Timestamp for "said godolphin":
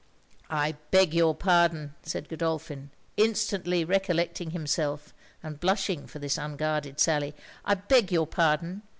2.01-2.89